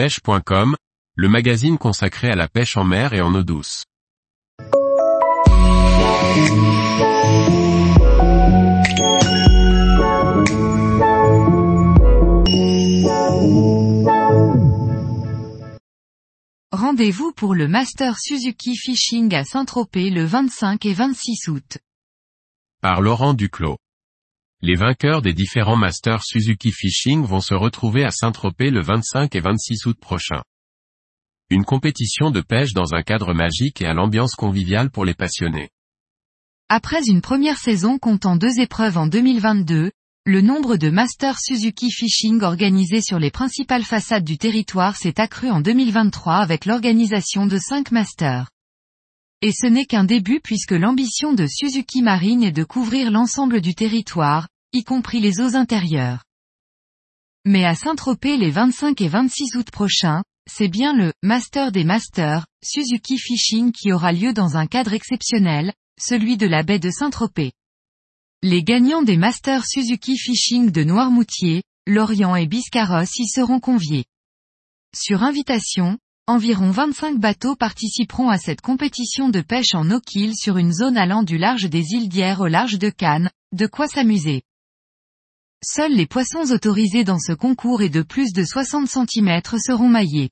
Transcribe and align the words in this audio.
pêche.com, 0.00 0.76
le 1.14 1.28
magazine 1.28 1.76
consacré 1.76 2.30
à 2.30 2.34
la 2.34 2.48
pêche 2.48 2.78
en 2.78 2.84
mer 2.84 3.12
et 3.12 3.20
en 3.20 3.34
eau 3.34 3.42
douce. 3.42 3.84
Rendez-vous 16.72 17.32
pour 17.32 17.54
le 17.54 17.68
Master 17.68 18.16
Suzuki 18.18 18.76
Fishing 18.78 19.34
à 19.34 19.44
Saint-Tropez 19.44 20.08
le 20.08 20.24
25 20.24 20.86
et 20.86 20.94
26 20.94 21.48
août. 21.48 21.76
Par 22.80 23.02
Laurent 23.02 23.34
Duclos. 23.34 23.76
Les 24.62 24.74
vainqueurs 24.74 25.22
des 25.22 25.32
différents 25.32 25.76
Masters 25.76 26.22
Suzuki 26.22 26.70
Fishing 26.70 27.24
vont 27.24 27.40
se 27.40 27.54
retrouver 27.54 28.04
à 28.04 28.10
Saint-Tropez 28.10 28.70
le 28.70 28.82
25 28.82 29.34
et 29.34 29.40
26 29.40 29.86
août 29.86 29.96
prochain. 29.98 30.42
Une 31.48 31.64
compétition 31.64 32.30
de 32.30 32.42
pêche 32.42 32.74
dans 32.74 32.92
un 32.92 33.02
cadre 33.02 33.32
magique 33.32 33.80
et 33.80 33.86
à 33.86 33.94
l'ambiance 33.94 34.34
conviviale 34.34 34.90
pour 34.90 35.06
les 35.06 35.14
passionnés. 35.14 35.70
Après 36.68 37.00
une 37.08 37.22
première 37.22 37.56
saison 37.56 37.98
comptant 37.98 38.36
deux 38.36 38.60
épreuves 38.60 38.98
en 38.98 39.06
2022, 39.06 39.92
le 40.26 40.40
nombre 40.42 40.76
de 40.76 40.90
Masters 40.90 41.40
Suzuki 41.40 41.90
Fishing 41.90 42.42
organisés 42.42 43.00
sur 43.00 43.18
les 43.18 43.30
principales 43.30 43.84
façades 43.84 44.24
du 44.24 44.36
territoire 44.36 44.94
s'est 44.94 45.22
accru 45.22 45.48
en 45.48 45.62
2023 45.62 46.34
avec 46.34 46.66
l'organisation 46.66 47.46
de 47.46 47.56
5 47.56 47.92
Masters. 47.92 48.50
Et 49.42 49.52
ce 49.52 49.66
n'est 49.66 49.86
qu'un 49.86 50.04
début 50.04 50.40
puisque 50.40 50.72
l'ambition 50.72 51.32
de 51.32 51.46
Suzuki 51.46 52.02
Marine 52.02 52.42
est 52.42 52.52
de 52.52 52.64
couvrir 52.64 53.10
l'ensemble 53.10 53.60
du 53.60 53.74
territoire, 53.74 54.48
y 54.72 54.84
compris 54.84 55.20
les 55.20 55.40
eaux 55.40 55.56
intérieures. 55.56 56.24
Mais 57.46 57.64
à 57.64 57.74
Saint-Tropez 57.74 58.36
les 58.36 58.50
25 58.50 59.00
et 59.00 59.08
26 59.08 59.56
août 59.56 59.70
prochains, 59.70 60.22
c'est 60.46 60.68
bien 60.68 60.94
le 60.94 61.12
Master 61.22 61.72
des 61.72 61.84
Masters, 61.84 62.44
Suzuki 62.62 63.16
Fishing 63.18 63.72
qui 63.72 63.92
aura 63.92 64.12
lieu 64.12 64.34
dans 64.34 64.58
un 64.58 64.66
cadre 64.66 64.92
exceptionnel, 64.92 65.72
celui 65.98 66.36
de 66.36 66.46
la 66.46 66.62
baie 66.62 66.78
de 66.78 66.90
Saint-Tropez. 66.90 67.52
Les 68.42 68.62
gagnants 68.62 69.02
des 69.02 69.16
Masters 69.16 69.66
Suzuki 69.66 70.18
Fishing 70.18 70.70
de 70.70 70.84
Noirmoutier, 70.84 71.62
Lorient 71.86 72.36
et 72.36 72.46
Biscarros 72.46 73.10
y 73.16 73.26
seront 73.26 73.60
conviés. 73.60 74.04
Sur 74.94 75.22
invitation, 75.22 75.98
environ 76.30 76.70
25 76.70 77.18
bateaux 77.18 77.56
participeront 77.56 78.28
à 78.28 78.38
cette 78.38 78.60
compétition 78.60 79.28
de 79.28 79.40
pêche 79.40 79.74
en 79.74 79.90
eau 79.90 80.00
sur 80.34 80.58
une 80.58 80.72
zone 80.72 80.96
allant 80.96 81.24
du 81.24 81.38
large 81.38 81.68
des 81.68 81.84
îles 81.92 82.08
d'Hier 82.08 82.40
au 82.40 82.46
large 82.46 82.78
de 82.78 82.88
Cannes, 82.88 83.30
de 83.52 83.66
quoi 83.66 83.88
s'amuser? 83.88 84.42
Seuls 85.64 85.92
les 85.92 86.06
poissons 86.06 86.52
autorisés 86.52 87.02
dans 87.02 87.18
ce 87.18 87.32
concours 87.32 87.82
et 87.82 87.88
de 87.88 88.02
plus 88.02 88.32
de 88.32 88.44
60 88.44 88.88
cm 88.88 89.40
seront 89.58 89.88
maillés. 89.88 90.30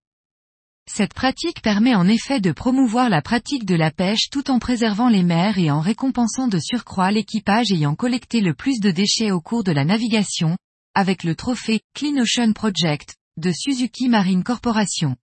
Cette 0.89 1.13
pratique 1.13 1.61
permet 1.63 1.97
en 1.97 2.07
effet 2.07 2.41
de 2.41 2.53
promouvoir 2.53 3.11
la 3.11 3.21
pratique 3.21 3.67
de 3.67 3.75
la 3.75 3.91
pêche 3.91 4.31
tout 4.31 4.51
en 4.51 4.59
préservant 4.61 5.09
les 5.09 5.25
mers 5.25 5.59
et 5.59 5.71
en 5.71 5.81
récompensant 5.81 6.47
de 6.47 6.61
surcroît 6.61 7.11
l'équipage 7.11 7.73
ayant 7.73 7.97
collecté 7.97 8.41
le 8.41 8.55
plus 8.55 8.79
de 8.79 8.93
déchets 8.93 9.33
au 9.33 9.41
cours 9.41 9.65
de 9.65 9.73
la 9.73 9.85
navigation, 9.85 10.57
avec 10.95 11.25
le 11.25 11.35
trophée 11.35 11.81
Clean 11.95 12.17
Ocean 12.19 12.53
Project 12.53 13.17
de 13.37 13.53
Suzuki 13.53 14.09
Marine 14.09 14.45
Corporation. 14.45 15.17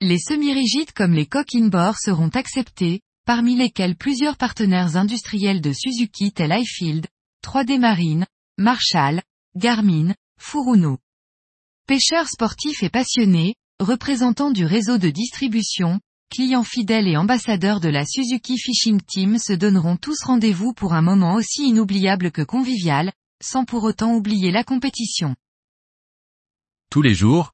Les 0.00 0.18
semi-rigides 0.18 0.92
comme 0.92 1.12
les 1.12 1.26
coques 1.26 1.56
seront 2.02 2.28
acceptés, 2.28 3.00
parmi 3.24 3.56
lesquels 3.56 3.96
plusieurs 3.96 4.36
partenaires 4.36 4.96
industriels 4.96 5.60
de 5.60 5.72
Suzuki 5.72 6.32
tels 6.32 6.52
Highfield, 6.52 7.06
3D 7.44 7.78
Marine, 7.78 8.26
Marshall, 8.58 9.22
Garmin, 9.56 10.14
Furuno. 10.38 10.98
Pêcheurs 11.86 12.28
sportifs 12.28 12.82
et 12.82 12.90
passionnés, 12.90 13.54
représentants 13.80 14.50
du 14.50 14.64
réseau 14.64 14.98
de 14.98 15.10
distribution, 15.10 16.00
clients 16.30 16.64
fidèles 16.64 17.08
et 17.08 17.16
ambassadeurs 17.16 17.80
de 17.80 17.88
la 17.88 18.04
Suzuki 18.04 18.58
Fishing 18.58 19.00
Team 19.00 19.38
se 19.38 19.52
donneront 19.52 19.96
tous 19.96 20.22
rendez-vous 20.24 20.72
pour 20.72 20.92
un 20.92 21.02
moment 21.02 21.34
aussi 21.34 21.68
inoubliable 21.68 22.30
que 22.30 22.42
convivial, 22.42 23.12
sans 23.42 23.64
pour 23.64 23.84
autant 23.84 24.14
oublier 24.14 24.50
la 24.50 24.64
compétition. 24.64 25.36
Tous 26.90 27.02
les 27.02 27.14
jours, 27.14 27.53